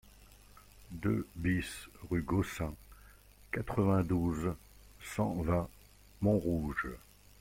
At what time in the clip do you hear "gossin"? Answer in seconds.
2.23-2.73